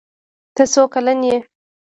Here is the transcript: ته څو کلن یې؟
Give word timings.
ته 0.55 0.63
څو 0.73 0.83
کلن 0.93 1.19
یې؟ 1.29 1.37